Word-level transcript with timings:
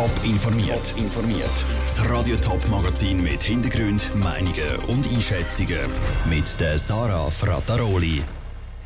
Top 0.00 0.24
informiert. 0.24 0.94
informiert. 0.96 1.52
Das 1.84 2.08
Radio 2.08 2.34
Top 2.36 2.66
Magazin 2.70 3.22
mit 3.22 3.42
Hintergrund, 3.42 4.08
Meinungen 4.16 4.76
und 4.88 5.06
Einschätzungen 5.06 5.80
mit 6.26 6.58
der 6.58 6.78
Sarah 6.78 7.28
Frataroli. 7.28 8.22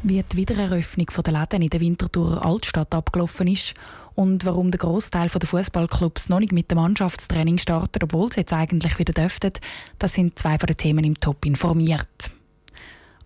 Wie 0.03 0.21
die 0.21 0.37
Wiedereröffnung 0.37 1.07
der 1.25 1.33
Läden 1.33 1.63
in 1.63 1.71
der 1.71 1.81
Winterthur 1.81 2.45
Altstadt 2.45 2.93
abgelaufen 2.93 3.47
ist 3.47 3.75
und 4.17 4.45
warum 4.45 4.73
der 4.73 4.81
Großteil 4.81 5.29
der 5.29 5.49
Fußballclubs 5.49 6.31
noch 6.31 6.41
nicht 6.41 6.51
mit 6.51 6.73
dem 6.73 6.79
Mannschaftstraining 6.79 7.59
startet, 7.59 8.03
obwohl 8.03 8.33
sie 8.33 8.41
jetzt 8.41 8.53
eigentlich 8.53 8.99
wieder 8.99 9.13
dürften, 9.13 9.53
das 10.01 10.15
sind 10.15 10.37
zwei 10.37 10.59
von 10.59 10.67
den 10.67 10.79
Themen 10.79 11.05
im 11.05 11.21
Top 11.21 11.47
informiert. 11.47 12.33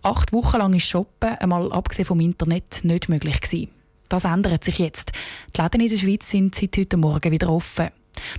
Acht 0.03 0.35
Wochen 0.35 0.59
lang 0.59 0.75
ist 0.75 0.85
Shoppen, 0.85 1.31
einmal 1.39 1.73
abgesehen 1.73 2.05
vom 2.05 2.21
Internet, 2.21 2.81
nicht 2.83 3.09
möglich 3.09 3.41
gewesen. 3.41 3.78
Das 4.09 4.25
ändert 4.25 4.65
sich 4.65 4.79
jetzt. 4.79 5.13
Die 5.55 5.61
Läden 5.61 5.81
in 5.83 5.89
der 5.91 5.99
Schweiz 5.99 6.31
sind 6.31 6.55
seit 6.55 6.77
heute 6.77 6.97
Morgen 6.97 7.31
wieder 7.31 7.51
offen. 7.51 7.89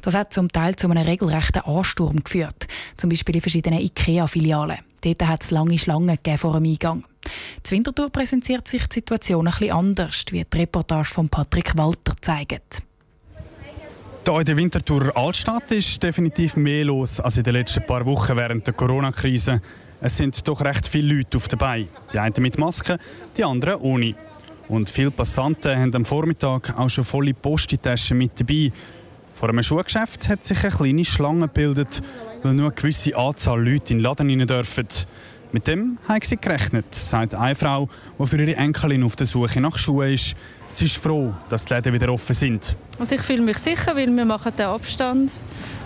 Das 0.02 0.14
hat 0.14 0.34
zum 0.34 0.50
Teil 0.50 0.76
zu 0.76 0.90
einem 0.90 1.04
regelrechten 1.04 1.62
Ansturm 1.62 2.24
geführt. 2.24 2.68
Zum 2.98 3.10
Beispiel 3.10 3.36
in 3.36 3.42
verschiedenen 3.42 3.80
IKEA-Filialen. 3.80 4.80
Dort 5.02 5.28
hat 5.28 5.44
es 5.44 5.52
lange 5.52 5.78
Schlangen 5.78 6.18
vor 6.38 6.54
dem 6.54 6.66
Eingang. 6.66 7.06
Die 7.66 7.72
Winterthur 7.72 8.10
präsentiert 8.10 8.68
sich 8.68 8.86
die 8.88 8.96
Situation 8.96 9.46
bisschen 9.46 9.72
anders, 9.72 10.26
wie 10.32 10.44
die 10.44 10.58
Reportage 10.58 11.10
von 11.10 11.30
Patrick 11.30 11.78
Walter 11.78 12.16
zeigt. 12.20 12.84
Hier 14.28 14.40
in 14.40 14.46
der 14.46 14.58
Winterthur 14.58 15.18
Altstadt 15.18 15.72
ist 15.72 16.04
definitiv 16.04 16.56
mehr 16.56 16.86
los 16.86 17.20
als 17.20 17.38
in 17.38 17.44
den 17.44 17.54
letzten 17.54 17.86
paar 17.88 18.06
Wochen 18.06 18.36
während 18.36 18.68
der 18.68 18.76
Corona-Krise. 18.76 19.60
Es 20.02 20.18
sind 20.18 20.48
doch 20.48 20.62
recht 20.62 20.88
viele 20.88 21.16
Leute 21.16 21.38
auf 21.38 21.48
dabei. 21.48 21.88
Die 22.14 22.20
einen 22.20 22.36
mit 22.38 22.60
Masken, 22.60 23.00
die 23.36 23.44
anderen 23.44 23.82
ohne. 23.82 24.14
Und 24.70 24.88
viele 24.88 25.10
Passanten 25.10 25.76
haben 25.76 25.96
am 25.96 26.06
Vormittag 26.06 26.78
auch 26.78 26.90
schon 26.90 27.04
volle 27.04 27.34
Postitaschen 27.34 28.20
mit 28.20 28.40
dabei. 28.40 28.72
Vor 29.34 29.50
einem 29.50 29.64
Schuhgeschäft 29.64 30.30
hat 30.30 30.46
sich 30.46 30.64
eine 30.64 30.72
kleine 30.72 31.06
Schlange 31.06 31.48
gebildet, 31.48 32.04
weil 32.44 32.54
nur 32.54 32.68
eine 32.68 32.76
gewisse 32.76 33.18
Anzahl 33.18 33.60
Leute 33.60 33.94
in 33.94 33.98
den 33.98 34.00
Laden 34.02 34.30
rein 34.30 34.46
dürfen. 34.46 34.88
Mit 35.52 35.66
dem 35.66 35.98
haben 36.08 36.22
sie 36.22 36.38
gerechnet, 36.38 36.94
sagt 36.94 37.34
eine 37.34 37.56
Frau, 37.56 37.90
die 38.20 38.28
für 38.28 38.40
ihre 38.40 38.58
Enkelin 38.58 39.04
auf 39.04 39.16
der 39.16 39.26
Suche 39.26 39.60
nach 39.60 39.76
Schuhen 39.80 40.14
ist. 40.14 40.36
Sie 40.70 40.86
ist 40.86 40.98
froh, 40.98 41.34
dass 41.50 41.66
die 41.66 41.74
Läden 41.74 41.92
wieder 41.92 42.14
offen 42.14 42.36
sind. 42.36 42.76
Also 43.00 43.16
ich 43.16 43.22
fühle 43.22 43.42
mich 43.42 43.58
sicher, 43.58 43.96
weil 43.96 44.16
wir 44.16 44.26
machen 44.26 44.52
den 44.56 44.68
Abstand 44.68 45.32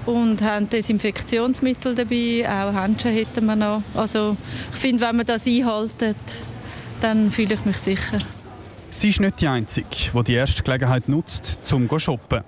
und 0.05 0.41
haben 0.41 0.69
Desinfektionsmittel 0.69 1.95
dabei, 1.95 2.45
auch 2.45 2.73
Handschuhe 2.73 3.11
hätten 3.11 3.45
wir 3.45 3.55
noch. 3.55 3.81
Also 3.95 4.35
ich 4.73 4.79
finde, 4.79 5.07
wenn 5.07 5.15
man 5.15 5.25
das 5.25 5.47
einhalten, 5.47 6.15
dann 6.99 7.31
fühle 7.31 7.53
ich 7.53 7.63
mich 7.63 7.77
sicher. 7.77 8.19
Sie 8.93 9.09
ist 9.09 9.19
nicht 9.19 9.41
die 9.41 9.47
Einzige, 9.47 9.87
die 10.13 10.23
die 10.23 10.33
erste 10.35 10.61
Gelegenheit 10.61 11.09
nutzt, 11.09 11.57
um 11.73 11.89
zu 11.89 11.99
shoppen. 11.99 12.41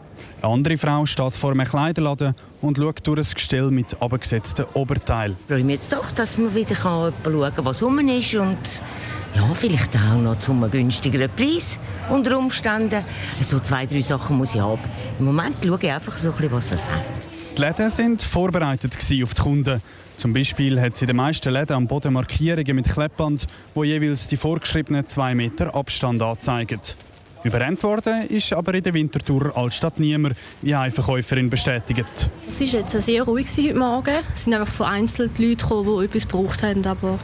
Eine 0.44 0.54
andere 0.54 0.78
Frau 0.78 1.04
steht 1.08 1.34
vor 1.34 1.52
einem 1.52 1.66
Kleiderladen 1.66 2.36
und 2.62 2.78
schaut 2.78 3.06
durch 3.08 3.20
ein 3.20 3.34
Gestell 3.34 3.72
mit 3.72 4.00
abgesetzten 4.00 4.66
Oberteil. 4.76 5.32
Ich 5.32 5.48
freue 5.48 5.64
mich 5.64 5.76
jetzt 5.78 5.92
doch, 5.92 6.12
dass 6.12 6.38
man 6.38 6.54
wieder 6.54 6.76
schauen 6.76 7.14
kann, 7.24 7.66
was 7.66 7.82
rum 7.82 7.98
ist 7.98 8.36
und 8.36 8.58
ja, 9.36 9.44
vielleicht 9.56 9.96
auch 9.98 10.22
noch 10.22 10.38
zu 10.38 10.52
einem 10.52 10.70
günstigeren 10.70 11.32
Preis 11.36 11.80
unter 12.10 12.38
Umständen. 12.38 13.04
So 13.40 13.60
zwei, 13.60 13.88
drei 13.88 14.02
Sachen 14.02 14.38
muss 14.38 14.54
ich 14.54 14.62
haben. 14.62 14.80
Im 15.18 15.26
Moment 15.26 15.56
schaue 15.66 15.80
ich 15.82 15.92
einfach 15.92 16.16
so 16.16 16.30
ein 16.30 16.36
bisschen, 16.36 16.52
was 16.52 16.72
es 16.72 16.88
hat. 16.88 17.35
Die 17.58 17.62
Läden 17.62 17.90
waren 17.90 18.20
vorbereitet 18.20 18.98
auf 19.24 19.34
die 19.34 19.42
Kunden. 19.42 19.82
Zum 20.18 20.34
Beispiel 20.34 20.82
hat 20.82 20.98
sie 20.98 21.06
in 21.06 21.08
den 21.08 21.16
meisten 21.16 21.54
Läden 21.54 21.72
am 21.72 21.88
Boden 21.88 22.12
Markierungen 22.12 22.76
mit 22.76 22.92
Kleppband, 22.92 23.48
wo 23.74 23.86
jeweils 23.86 24.28
die 24.28 24.36
vorgeschriebenen 24.36 25.08
2 25.08 25.36
Meter 25.36 25.74
Abstand 25.74 26.22
anzeigen. 26.22 26.82
Überrennt 27.46 27.82
worden 27.84 28.28
ist 28.28 28.52
aber 28.52 28.74
in 28.74 28.84
der 28.84 28.94
Winterthur 28.94 29.56
Altstadt 29.56 30.00
niemand, 30.00 30.36
wie 30.62 30.76
eine 30.76 30.92
Verkäuferin 30.92 31.50
bestätigt. 31.50 32.30
Es 32.46 32.60
war 32.60 32.68
jetzt 32.68 33.02
sehr 33.02 33.24
ruhig 33.24 33.48
heute 33.58 33.76
Morgen. 33.76 34.18
Es 34.34 34.44
sind 34.44 34.54
einfach 34.54 34.74
vereinzelt 34.74 35.40
Leute 35.40 35.56
gekommen, 35.56 35.98
die 35.98 36.06
etwas 36.06 36.28
gebraucht 36.28 36.62
haben, 36.62 36.86
aber 36.86 37.20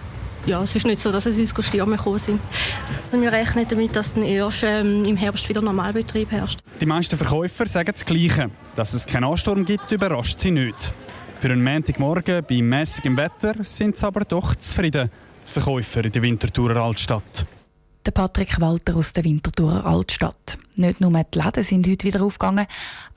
ja, 0.45 0.61
es 0.63 0.75
ist 0.75 0.85
nicht 0.85 0.99
so, 0.99 1.11
dass 1.11 1.25
es 1.25 1.37
uns 1.37 1.65
Stürme 1.65 1.97
gekommen 1.97 2.19
sind. 2.19 2.39
Also 3.05 3.21
wir 3.21 3.31
rechnen 3.31 3.65
damit, 3.67 3.95
dass 3.95 4.13
dann 4.13 4.23
erst 4.23 4.63
ähm, 4.63 5.05
im 5.05 5.17
Herbst 5.17 5.47
wieder 5.47 5.61
Normalbetrieb 5.61 6.31
herrscht. 6.31 6.59
Die 6.79 6.85
meisten 6.85 7.17
Verkäufer 7.17 7.65
sagen 7.67 7.91
das 7.93 8.05
Gleiche. 8.05 8.49
Dass 8.75 8.93
es 8.93 9.05
keinen 9.05 9.25
Ansturm 9.25 9.65
gibt, 9.65 9.91
überrascht 9.91 10.39
sie 10.39 10.51
nicht. 10.51 10.93
Für 11.37 11.49
einen 11.49 11.63
Montagmorgen 11.63 12.43
bei 12.47 12.61
mäßigem 12.61 13.17
Wetter 13.17 13.63
sind 13.63 13.97
sie 13.97 14.05
aber 14.05 14.21
doch 14.21 14.55
zufrieden, 14.55 15.09
die 15.47 15.51
Verkäufer 15.51 16.05
in 16.05 16.11
der 16.11 16.21
Winterthurer 16.21 16.77
Altstadt. 16.77 17.45
Der 18.05 18.11
Patrick 18.11 18.59
Walter 18.59 18.95
aus 18.95 19.13
der 19.13 19.23
Winterthurer 19.23 19.85
Altstadt. 19.85 20.57
Nicht 20.75 21.01
nur 21.01 21.11
die 21.11 21.37
Läden 21.37 21.63
sind 21.63 21.87
heute 21.87 22.07
wieder 22.07 22.23
aufgegangen, 22.23 22.65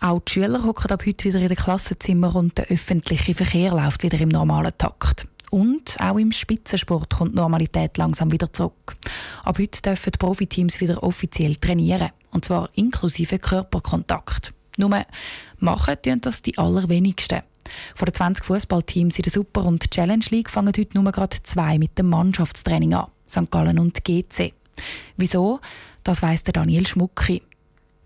auch 0.01 0.21
die 0.21 0.33
Schüler 0.33 0.63
hocken 0.63 0.91
ab 0.91 1.05
heute 1.07 1.25
wieder 1.25 1.41
in 1.41 1.49
den 1.49 1.57
Klassenzimmern 1.57 2.35
und 2.35 2.59
der 2.59 2.67
öffentliche 2.67 3.35
Verkehr 3.35 3.71
läuft 3.71 4.03
wieder 4.03 4.21
im 4.21 4.29
normalen 4.29 4.73
Takt. 4.77 5.27
Und 5.55 6.01
auch 6.01 6.19
im 6.19 6.33
Spitzensport 6.33 7.15
kommt 7.15 7.37
Normalität 7.37 7.97
langsam 7.97 8.33
wieder 8.33 8.53
zurück. 8.53 8.97
Ab 9.45 9.57
heute 9.61 9.81
dürfen 9.83 10.11
die 10.11 10.19
Profiteams 10.19 10.81
wieder 10.81 11.01
offiziell 11.05 11.55
trainieren. 11.55 12.11
Und 12.33 12.45
zwar 12.45 12.71
inklusive 12.75 13.39
Körperkontakt. 13.39 14.53
Nur 14.79 15.05
machen 15.61 15.97
tun 16.03 16.21
das 16.23 16.43
die 16.43 16.59
allerwenigsten. 16.59 17.43
Von 17.95 18.07
den 18.07 18.15
20 18.15 18.45
Fußballteams 18.45 19.17
in 19.17 19.23
der 19.23 19.31
Super- 19.31 19.65
und 19.65 19.89
Challenge 19.93 20.25
League 20.31 20.51
fangen 20.51 20.73
heute 20.77 21.01
nur 21.01 21.13
gerade 21.13 21.37
zwei 21.45 21.79
mit 21.79 21.97
dem 22.01 22.09
Mannschaftstraining 22.09 22.95
an. 22.95 23.13
St. 23.31 23.49
Gallen 23.49 23.79
und 23.79 24.05
GC. 24.05 24.55
Wieso? 25.17 25.61
Das 26.03 26.21
weiss 26.21 26.43
Daniel 26.43 26.85
Schmucki. 26.85 27.43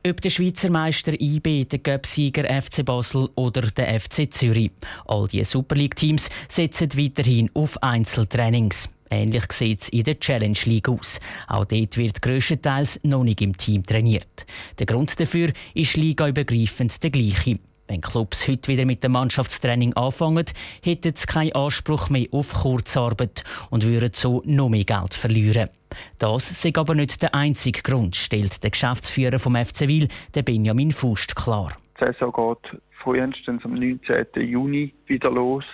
Ob 0.07 0.21
der 0.21 0.31
Schweizer 0.31 0.71
Meister 0.71 1.21
IB, 1.21 1.65
der 1.65 1.81
Göpsieger 1.81 2.45
FC 2.45 2.85
Basel 2.85 3.29
oder 3.35 3.63
der 3.63 3.99
FC 3.99 4.33
Zürich. 4.33 4.71
All 5.07 5.27
die 5.27 5.43
Super 5.43 5.75
League-Teams 5.75 6.29
setzen 6.47 6.91
weiterhin 6.97 7.51
auf 7.53 7.83
Einzeltrainings. 7.83 8.89
Ähnlich 9.11 9.51
sieht 9.53 9.83
es 9.83 9.89
in 9.89 10.05
der 10.05 10.21
Challenge 10.21 10.59
League 10.67 10.89
aus. 10.89 11.19
Auch 11.49 11.65
dort 11.65 11.97
wird 11.97 12.23
grösstenteils 12.23 13.01
noch 13.03 13.25
nicht 13.25 13.41
im 13.41 13.57
Team 13.57 13.85
trainiert. 13.85 14.47
Der 14.79 14.87
Grund 14.87 15.19
dafür 15.19 15.53
ist 15.75 15.97
ligaübergreifend 15.97 17.03
der 17.03 17.11
gleiche. 17.11 17.59
Wenn 17.89 18.03
Clubs 18.03 18.47
heute 18.47 18.69
wieder 18.69 18.85
mit 18.85 19.03
dem 19.03 19.13
Mannschaftstraining 19.13 19.95
anfangen, 19.95 20.45
hätten 20.85 21.15
sie 21.17 21.27
keinen 21.27 21.55
Anspruch 21.55 22.11
mehr 22.11 22.27
auf 22.33 22.53
Kurzarbeit 22.53 23.45
und 23.71 23.87
würden 23.87 24.11
so 24.13 24.43
noch 24.45 24.69
mehr 24.69 24.85
Geld 24.85 25.15
verlieren. 25.15 25.71
Das 26.19 26.51
ist 26.51 26.79
aber 26.79 26.95
nicht 26.95 27.23
der 27.23 27.35
einzige 27.35 27.81
Grund, 27.81 28.15
stellt 28.15 28.63
der 28.63 28.73
Geschäftsführer 28.73 29.39
vom 29.39 29.57
FC 29.57 29.89
Wil, 29.89 30.09
der 30.35 30.43
Benjamin 30.43 30.93
Fust, 30.93 31.35
klar. 31.35 31.73
Die 31.99 32.05
Saison 32.05 32.31
geht 32.31 32.79
frühestens 33.03 33.65
am 33.65 33.73
19. 33.73 34.27
Juni 34.47 34.93
wieder 35.07 35.31
los. 35.31 35.65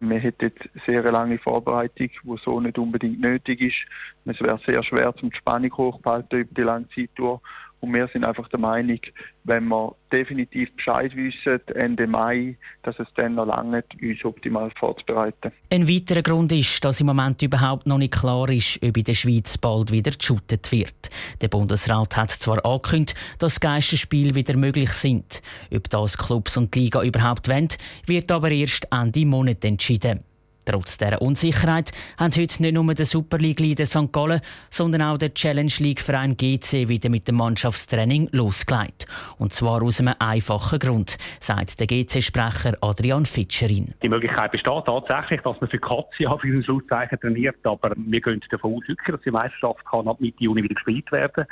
Wir 0.00 0.18
hätten 0.18 0.52
sehr 0.84 1.10
lange 1.10 1.38
Vorbereitung, 1.38 2.10
die 2.22 2.36
so 2.44 2.60
nicht 2.60 2.76
unbedingt 2.76 3.20
nötig 3.20 3.62
ist. 3.62 3.86
Es 4.26 4.40
wäre 4.42 4.60
sehr 4.66 4.82
schwer, 4.82 5.14
zum 5.16 5.30
die 5.30 5.36
Spannung 5.36 5.74
hochzuhalten 5.74 6.40
über 6.40 6.54
die 6.54 6.62
lange 6.62 6.88
Zeit 6.90 7.10
durch. 7.14 7.40
Und 7.82 7.92
wir 7.94 8.06
sind 8.06 8.24
einfach 8.24 8.46
der 8.46 8.60
Meinung, 8.60 9.00
wenn 9.42 9.66
wir 9.66 9.96
definitiv 10.12 10.72
Bescheid 10.76 11.16
wissen, 11.16 11.60
Ende 11.74 12.06
Mai, 12.06 12.56
dass 12.84 12.96
es 13.00 13.08
dann 13.16 13.34
noch 13.34 13.46
lange 13.46 13.82
uns 14.00 14.24
optimal 14.24 14.70
vorzubereiten. 14.78 15.50
Ein 15.68 15.88
weiterer 15.88 16.22
Grund 16.22 16.52
ist, 16.52 16.84
dass 16.84 17.00
im 17.00 17.08
Moment 17.08 17.42
überhaupt 17.42 17.86
noch 17.86 17.98
nicht 17.98 18.12
klar 18.12 18.48
ist, 18.50 18.78
ob 18.84 18.96
in 18.96 19.02
der 19.02 19.14
Schweiz 19.14 19.58
bald 19.58 19.90
wieder 19.90 20.12
geshootet 20.12 20.70
wird. 20.70 21.10
Der 21.40 21.48
Bundesrat 21.48 22.16
hat 22.16 22.30
zwar 22.30 22.64
angekündigt, 22.64 23.18
dass 23.40 23.58
Geisterspiele 23.58 24.36
wieder 24.36 24.56
möglich 24.56 24.92
sind. 24.92 25.42
Ob 25.74 25.90
das 25.90 26.16
Clubs 26.16 26.56
und 26.56 26.72
Liga 26.76 27.02
überhaupt 27.02 27.48
wollen, 27.48 27.68
wird 28.06 28.30
aber 28.30 28.52
erst 28.52 28.86
Ende 28.92 29.26
Monat 29.26 29.64
entschieden. 29.64 30.20
Trotz 30.64 30.96
dieser 30.96 31.20
Unsicherheit 31.20 31.90
haben 32.16 32.32
heute 32.36 32.62
nicht 32.62 32.74
nur 32.74 32.94
der 32.94 33.06
Super 33.06 33.38
League-Leader 33.38 33.84
St. 33.84 34.12
Gallen, 34.12 34.40
sondern 34.70 35.02
auch 35.02 35.18
der 35.18 35.34
Challenge 35.34 35.72
League-Verein 35.78 36.36
GC 36.36 36.88
wieder 36.88 37.08
mit 37.08 37.26
dem 37.26 37.36
Mannschaftstraining 37.36 38.28
losgelegt. 38.30 39.06
Und 39.38 39.52
zwar 39.52 39.82
aus 39.82 39.98
einem 39.98 40.14
einfachen 40.20 40.78
Grund, 40.78 41.18
sagt 41.40 41.80
der 41.80 41.88
GC-Sprecher 41.88 42.76
Adrian 42.80 43.26
Fitscherin. 43.26 43.90
Die 44.02 44.08
Möglichkeit 44.08 44.52
besteht 44.52 44.84
tatsächlich, 44.86 45.40
dass 45.40 45.60
man 45.60 45.68
für 45.68 45.78
Katze 45.78 46.30
auf 46.30 46.44
ein 46.44 46.62
Schlusszeichen 46.62 47.18
trainiert, 47.18 47.64
aber 47.64 47.92
wir 47.96 48.20
gehen 48.20 48.40
davon 48.50 48.74
aus, 48.74 48.82
dass 49.06 49.20
die 49.20 49.30
Meisterschaft 49.30 49.84
kann 49.84 50.06
ab 50.06 50.20
Mitte 50.20 50.44
Juni 50.44 50.62
wieder 50.62 50.74
gespielt 50.74 51.10
werden 51.10 51.44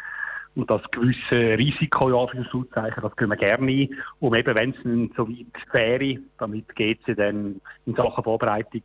und 0.54 0.70
das 0.70 0.82
gewisse 0.90 1.58
Risiko, 1.58 2.10
ja, 2.10 2.26
für 2.26 3.00
das 3.00 3.16
können 3.16 3.30
wir 3.30 3.36
gerne 3.36 3.70
ein, 3.70 3.88
um 4.18 4.34
eben, 4.34 4.54
wenn 4.54 4.70
es 4.70 5.16
so 5.16 5.28
weit 5.28 5.46
wäre, 5.72 6.20
damit 6.38 6.74
GC 6.74 7.16
dann 7.16 7.60
in 7.86 7.94
Sachen 7.94 8.24
Vorbereitung 8.24 8.82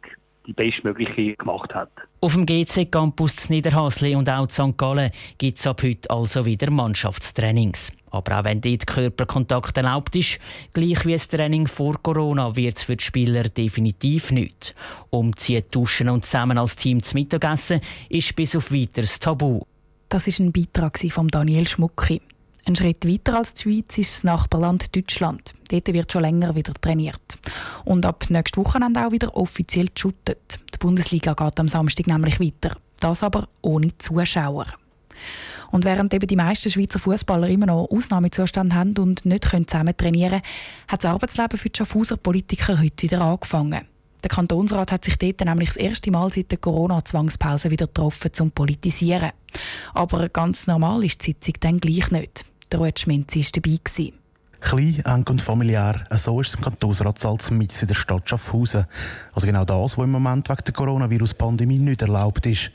die 0.48 0.54
bestmögliche 0.54 1.36
gemacht 1.36 1.74
hat. 1.74 1.90
Auf 2.22 2.34
dem 2.34 2.46
GC-Campus 2.46 3.50
Niederhasli 3.50 4.16
und 4.16 4.30
auch 4.30 4.44
in 4.44 4.50
St. 4.50 4.78
Gallen 4.78 5.12
gibt 5.38 5.60
es 5.60 5.68
ab 5.68 5.84
heute 5.84 6.10
also 6.10 6.46
wieder 6.46 6.72
Mannschaftstrainings. 6.72 7.92
Aber 8.10 8.40
auch 8.40 8.44
wenn 8.46 8.62
dort 8.62 8.88
Körperkontakt 8.88 9.76
erlaubt 9.78 10.16
ist, 10.16 10.40
gleich 10.74 11.06
wie 11.06 11.14
das 11.14 11.28
Training 11.28 11.68
vor 11.68 12.02
Corona, 12.02 12.56
wird 12.56 12.78
es 12.78 12.84
für 12.84 12.96
die 12.96 13.04
Spieler 13.04 13.44
definitiv 13.44 14.32
nicht. 14.32 14.74
Umziehen, 15.10 15.66
duschen 15.70 16.10
und 16.10 16.26
zusammen 16.26 16.58
als 16.58 16.76
Team 16.78 17.04
zu 17.04 17.16
Mittagessen 17.16 17.82
ist 18.10 18.36
bis 18.36 18.56
auf 18.56 18.72
weiteres 18.72 19.20
Tabu. 19.20 19.62
Das 20.08 20.28
ist 20.28 20.40
ein 20.40 20.54
Beitrag 20.54 20.98
von 21.10 21.28
Daniel 21.28 21.68
Schmucki. 21.68 22.22
Ein 22.68 22.76
Schritt 22.76 23.08
weiter 23.08 23.38
als 23.38 23.54
die 23.54 23.62
Schweiz 23.62 23.96
ist 24.00 24.16
das 24.16 24.24
Nachbarland 24.24 24.96
Deutschland. 24.96 25.54
Dort 25.70 25.94
wird 25.94 26.12
schon 26.12 26.24
länger 26.24 26.56
wieder 26.56 26.74
trainiert. 26.74 27.38
Und 27.84 28.08
ab 28.08 28.26
nächstes 28.30 28.58
Wochenende 28.58 29.06
auch 29.06 29.12
wieder 29.12 29.38
offiziell 29.38 29.88
geshootet. 29.94 30.60
Die 30.74 30.80
Bundesliga 30.80 31.36
geht 31.36 31.60
am 31.60 31.68
Samstag 31.68 32.08
nämlich 32.08 32.40
weiter. 32.40 32.76
Das 33.00 33.22
aber 33.22 33.48
ohne 33.62 33.96
Zuschauer. 34.00 34.66
Und 35.70 35.86
während 35.86 36.12
eben 36.16 36.26
die 36.26 36.36
meisten 36.36 36.72
Schweizer 36.72 36.98
Fußballer 36.98 37.50
immer 37.50 37.68
noch 37.68 37.88
Ausnahmezustand 37.92 38.74
haben 38.74 38.98
und 38.98 39.26
nicht 39.26 39.46
zusammen 39.46 39.96
trainieren 39.96 40.42
können, 40.42 40.88
hat 40.88 41.04
das 41.04 41.12
Arbeitsleben 41.12 41.60
für 41.60 41.70
die 41.70 41.78
Schaffhauser 41.78 42.18
Politiker 42.18 42.80
heute 42.80 43.04
wieder 43.04 43.22
angefangen. 43.22 43.82
Der 44.24 44.30
Kantonsrat 44.30 44.92
hat 44.92 45.06
sich 45.06 45.18
dort 45.18 45.42
nämlich 45.42 45.70
das 45.70 45.78
erste 45.78 46.10
Mal 46.10 46.32
seit 46.32 46.50
der 46.50 46.58
Corona-Zwangspause 46.58 47.70
wieder 47.70 47.86
getroffen 47.86 48.34
zum 48.34 48.50
Politisieren. 48.50 49.30
Aber 49.94 50.30
ganz 50.30 50.66
normal 50.66 51.04
ist 51.04 51.22
die 51.22 51.32
Sitzung 51.32 51.54
dann 51.60 51.80
gleich 51.80 52.10
nicht. 52.10 52.46
Ruud 52.76 53.00
Schminzi 53.00 53.40
war 53.40 53.48
dabei. 53.54 53.80
Gewesen. 53.84 54.14
Klein, 54.62 55.04
eng 55.06 55.26
und 55.30 55.42
familiär, 55.42 56.04
so 56.16 56.42
ist 56.42 56.48
es 56.48 56.56
im 56.56 56.62
Kantonsratssalz 56.62 57.52
mit 57.52 57.80
in 57.80 57.88
der 57.88 57.94
Stadt 57.94 58.28
Schaffhausen. 58.28 58.86
Also 59.34 59.46
genau 59.46 59.64
das, 59.64 59.98
was 59.98 60.04
im 60.04 60.12
Moment 60.12 60.50
wegen 60.50 60.64
der 60.66 60.74
Coronavirus-Pandemie 60.74 61.78
nicht 61.78 62.02
erlaubt 62.02 62.46
ist. 62.48 62.72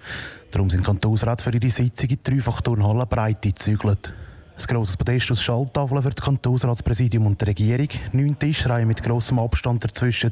Darum 0.52 0.70
sind 0.70 0.84
Kantonsräte 0.84 1.42
für 1.42 1.52
ihre 1.52 1.68
Sitzung 1.68 2.10
in 2.10 2.18
dreifach 2.22 2.60
Turnhalle 2.60 3.06
Breite 3.06 3.48
gezügelt. 3.48 4.12
Ein 4.56 4.66
grosses 4.66 4.96
Podest 4.96 5.32
aus 5.32 5.42
Schalltafeln 5.42 6.02
für 6.02 6.10
das 6.10 6.24
Kantonsratspräsidium 6.24 7.26
und 7.26 7.40
die 7.40 7.46
Regierung, 7.46 7.88
neun 8.12 8.38
Tischreihen 8.38 8.86
mit 8.86 9.02
grossem 9.02 9.38
Abstand 9.38 9.82
dazwischen 9.82 10.30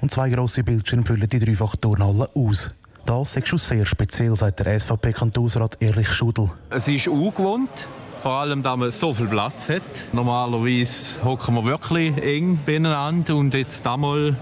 und 0.00 0.10
zwei 0.10 0.28
grosse 0.30 0.64
Bildschirme 0.64 1.06
füllen 1.06 1.28
die 1.28 1.38
dreifach 1.38 1.76
Turnhalle 1.76 2.28
aus. 2.34 2.70
Das 3.06 3.34
ist 3.36 3.48
schon 3.48 3.58
sehr 3.58 3.86
speziell, 3.86 4.36
sagt 4.36 4.60
der 4.60 4.78
SVP-Kantonsrat 4.78 5.80
Erich 5.80 6.12
Schudel. 6.12 6.50
Es 6.68 6.88
ist 6.88 7.08
ungewohnt, 7.08 7.70
vor 8.22 8.32
allem, 8.32 8.62
da 8.62 8.76
man 8.76 8.90
so 8.90 9.14
viel 9.14 9.26
Platz 9.26 9.68
hat. 9.68 9.82
Normalerweise 10.12 11.22
hocken 11.24 11.54
wir 11.54 11.64
wirklich 11.64 12.16
eng 12.18 12.58
beieinander 12.64 13.36
und 13.36 13.54
jetzt 13.54 13.86
einmal 13.86 14.36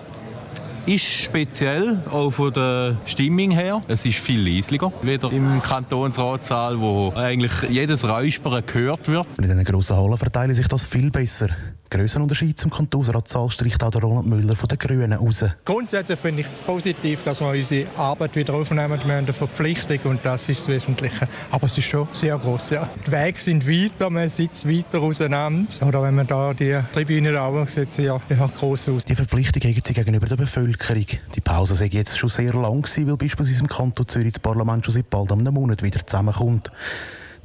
ist 0.87 1.05
speziell, 1.05 2.01
auch 2.11 2.31
von 2.31 2.53
der 2.53 2.97
Stimmung 3.07 3.51
her. 3.51 3.83
Es 3.89 4.07
ist 4.07 4.19
viel 4.19 4.41
leislicher, 4.41 4.93
wieder 5.03 5.33
im 5.33 5.61
Kantonsratssaal, 5.61 6.81
wo 6.81 7.13
eigentlich 7.17 7.53
jedes 7.69 8.05
Räuspern 8.05 8.63
gehört 8.65 9.09
wird. 9.09 9.27
in 9.37 9.43
diesen 9.43 9.65
grossen 9.65 9.97
Hallen 9.97 10.17
verteilen 10.17 10.55
sich 10.55 10.69
das 10.69 10.87
viel 10.87 11.11
besser. 11.11 11.49
Grösser 11.89 12.21
Unterschied 12.21 12.59
zum 12.59 12.71
Kantonsratssaal 12.71 13.51
stricht 13.51 13.83
auch 13.83 13.91
der 13.91 14.01
Roland 14.01 14.27
Müller 14.27 14.57
von 14.57 14.69
den 14.69 14.79
Grünen 14.79 15.13
raus. 15.13 15.45
Grundsätzlich 15.65 16.19
finde 16.19 16.41
ich 16.41 16.49
es 16.49 16.59
positiv, 16.59 17.23
dass 17.23 17.41
wir 17.41 17.49
unsere 17.49 17.87
Arbeit 17.97 18.35
wieder 18.35 18.55
aufnehmen. 18.55 18.99
Wir 19.05 19.15
haben 19.15 19.25
eine 19.25 19.33
Verpflichtung 19.33 19.99
und 20.11 20.21
das 20.25 20.49
ist 20.49 20.63
das 20.63 20.69
Wesentliche. 20.69 21.29
Aber 21.51 21.67
es 21.67 21.79
ist 21.79 21.87
schon 21.87 22.09
sehr 22.13 22.37
groß. 22.37 22.71
Ja. 22.71 22.89
Die 23.07 23.13
Wege 23.13 23.41
sind 23.41 23.67
weiter, 23.69 24.11
man 24.11 24.29
sitzt 24.29 24.69
weiter 24.69 25.01
auseinander. 25.01 25.87
Oder 25.87 26.03
wenn 26.03 26.17
man 26.17 26.27
da 26.27 26.53
die 26.53 26.79
Tribüne 26.93 27.33
da 27.33 27.67
sieht 27.67 27.93
sie 27.93 28.03
ja, 28.03 28.19
groß 28.19 28.89
aus. 28.89 29.05
Die 29.05 29.15
Verpflichtung 29.15 29.63
haben 29.63 29.83
sie 29.85 29.95
gegenüber 29.95 30.27
der 30.27 30.37
Bevölkerung. 30.37 31.07
Die 31.35 31.41
Pause 31.41 31.75
sei 31.77 31.87
jetzt 31.87 32.19
schon 32.19 32.31
sehr 32.31 32.53
lang 32.53 32.83
gewesen, 32.83 33.07
weil 33.07 33.17
beispielsweise 33.17 33.61
im 33.61 33.69
Kanton 33.69 34.09
Zürich 34.09 34.33
das 34.33 34.41
Parlament 34.41 34.85
schon 34.85 34.95
seit 34.95 35.09
bald 35.09 35.31
einem 35.31 35.55
Monat 35.55 35.83
wieder 35.83 36.05
zusammenkommt. 36.05 36.71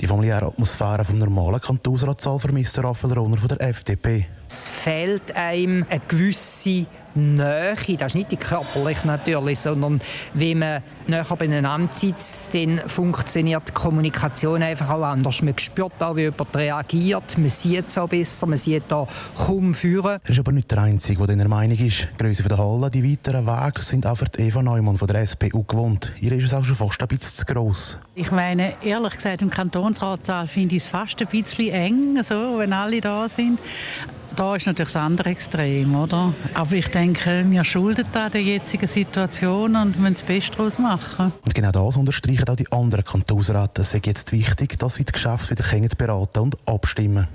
Die 0.02 0.08
familiäre 0.08 0.48
Atmosphäre 0.48 1.06
vom 1.06 1.20
normalen 1.20 1.62
Kantonsratssaal 1.62 2.40
vermisst 2.40 2.84
Raphael 2.84 3.14
Rohner 3.14 3.38
von 3.38 3.50
der 3.50 3.62
FDP. 3.62 4.26
Es 4.48 4.68
fehlt 4.68 5.36
einem 5.36 5.86
eine 5.88 6.00
gewisse 6.08 6.88
Nähe, 7.16 7.76
das 7.98 8.08
ist 8.08 8.16
nicht 8.16 8.32
die 8.32 8.38
körperliche 8.38 9.08
natürlich, 9.08 9.60
sondern 9.60 10.02
wenn 10.34 10.60
man 10.60 10.84
näher 11.08 11.26
beieinander 11.38 11.92
sitzt, 11.92 12.54
dann 12.54 12.80
funktioniert 12.80 13.68
die 13.68 13.72
Kommunikation 13.72 14.64
einfach 14.64 14.90
auch 14.90 15.04
anders. 15.04 15.42
Man 15.42 15.58
spürt 15.58 16.02
auch, 16.02 16.16
wie 16.16 16.22
jemand 16.22 16.56
reagiert, 16.56 17.38
man 17.38 17.50
sieht 17.50 17.88
es 17.88 17.98
auch 17.98 18.08
besser, 18.08 18.48
man 18.48 18.58
sieht 18.58 18.84
da 18.88 19.08
kaum 19.38 19.74
führen. 19.74 20.20
Er 20.24 20.30
ist 20.30 20.40
aber 20.40 20.52
nicht 20.52 20.72
der 20.72 20.80
Einzige, 20.80 21.26
der 21.28 21.36
der 21.36 21.48
Meinung 21.48 21.78
ist. 21.78 22.08
Die 22.14 22.24
Größe 22.24 22.48
der 22.48 22.58
Halle, 22.58 22.90
die 22.90 23.04
weiteren 23.04 23.46
Wege 23.46 23.82
sind 23.82 24.06
auch 24.06 24.16
für 24.16 24.28
Eva 24.38 24.62
Neumann 24.62 24.98
von 24.98 25.08
der 25.08 25.26
SPU 25.26 25.64
gewohnt. 25.64 26.14
Ihr 26.20 26.32
ist 26.34 26.46
es 26.46 26.54
auch 26.54 26.64
schon 26.64 26.76
fast 26.76 27.02
ein 27.02 27.08
bisschen 27.08 27.34
zu 27.34 27.46
gross. 27.46 28.00
Ich 28.16 28.32
meine, 28.32 28.76
ehrlich 28.84 29.16
gesagt, 29.16 29.42
im 29.42 29.50
Kantonsratssaal 29.50 30.48
finde 30.48 30.76
ich 30.76 30.84
es 30.84 30.90
fast 30.90 31.20
ein 31.22 31.28
bisschen 31.28 31.74
eng, 31.74 32.24
so, 32.24 32.58
wenn 32.58 32.74
alle 32.74 33.02
da 33.02 33.28
sind. 33.28 33.60
Da 34.36 34.56
ist 34.56 34.66
natürlich 34.66 34.94
das 34.94 35.02
andere 35.02 35.30
Extrem, 35.30 35.94
oder? 35.94 36.34
Aber 36.54 36.72
ich 36.72 36.88
denke, 36.88 37.46
wir 37.50 37.64
schulden 37.64 38.06
da 38.14 38.30
der 38.30 38.42
jetzigen 38.42 38.88
Situation 38.88 39.76
und 39.76 40.00
müssen 40.00 40.14
das 40.14 40.24
Beste 40.24 40.56
daraus 40.56 40.80
machen. 40.80 41.34
Und 41.46 41.54
genau 41.54 41.72
das 41.72 41.98
unterstreichen 41.98 42.48
auch 42.48 42.56
die 42.56 42.72
anderen 42.72 43.04
Kantonsräte. 43.04 43.82
Es 43.82 43.94
ist 43.94 44.06
jetzt 44.06 44.32
wichtig, 44.32 44.80
dass 44.80 44.96
sie 44.96 45.04
die 45.04 45.12
Geschäfte 45.12 45.58
wieder 45.58 45.96
beraten 45.98 46.40
und 46.40 46.58
abstimmen 46.66 47.28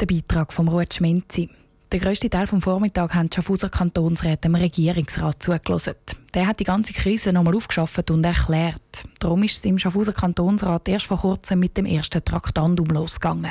Der 0.00 0.06
Beitrag 0.06 0.52
von 0.52 0.68
Ruud 0.68 0.92
Schmenzi. 0.92 1.48
Der 1.92 2.00
grösste 2.00 2.30
Teil 2.30 2.46
des 2.46 2.62
Vormittags 2.62 3.14
haben 3.14 3.30
die 3.30 3.34
Schaffhauser 3.34 3.68
Kantonsräte 3.68 4.42
dem 4.42 4.54
Regierungsrat 4.54 5.42
zugelassen. 5.42 5.94
Der 6.34 6.46
hat 6.46 6.60
die 6.60 6.64
ganze 6.64 6.92
Krise 6.92 7.32
nochmal 7.32 7.56
aufgeschafft 7.56 8.10
und 8.10 8.24
erklärt. 8.24 9.04
Darum 9.18 9.42
ist 9.42 9.56
es 9.56 9.64
im 9.64 9.78
Schaffhauser 9.78 10.12
Kantonsrat 10.12 10.88
erst 10.88 11.06
vor 11.06 11.18
kurzem 11.18 11.58
mit 11.58 11.76
dem 11.76 11.86
ersten 11.86 12.24
Traktandum 12.24 12.86
losgegangen. 12.88 13.50